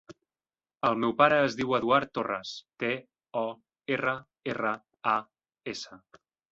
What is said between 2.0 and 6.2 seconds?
Torras: te, o, erra, erra, a, essa.